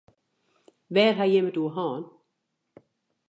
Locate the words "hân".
1.75-2.03